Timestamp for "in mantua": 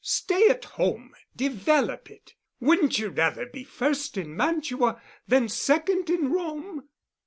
4.17-4.99